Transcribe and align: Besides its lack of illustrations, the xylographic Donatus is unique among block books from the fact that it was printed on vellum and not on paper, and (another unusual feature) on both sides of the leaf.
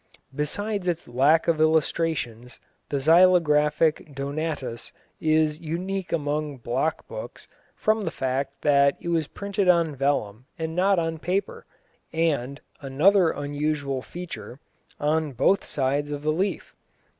Besides 0.35 0.87
its 0.87 1.07
lack 1.07 1.47
of 1.47 1.61
illustrations, 1.61 2.59
the 2.89 2.97
xylographic 2.97 4.15
Donatus 4.15 4.91
is 5.19 5.59
unique 5.59 6.11
among 6.11 6.57
block 6.57 7.07
books 7.07 7.47
from 7.75 8.03
the 8.03 8.09
fact 8.09 8.63
that 8.63 8.97
it 8.99 9.09
was 9.09 9.27
printed 9.27 9.69
on 9.69 9.95
vellum 9.95 10.47
and 10.57 10.75
not 10.75 10.97
on 10.97 11.19
paper, 11.19 11.67
and 12.11 12.59
(another 12.81 13.29
unusual 13.29 14.01
feature) 14.01 14.59
on 14.99 15.33
both 15.33 15.63
sides 15.63 16.09
of 16.09 16.23
the 16.23 16.31
leaf. 16.33 16.75